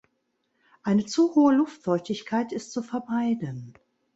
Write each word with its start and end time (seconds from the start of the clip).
Eine 0.81 1.05
zu 1.05 1.35
hohe 1.35 1.53
Luftfeuchtigkeit 1.53 2.51
ist 2.53 2.71
zu 2.71 2.81
vermeiden. 2.81 3.75